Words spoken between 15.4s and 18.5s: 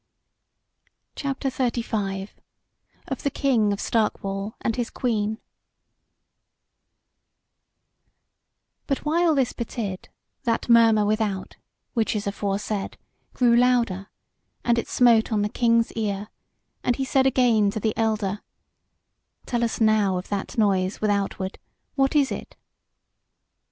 the King's ear, and he said again to the elder: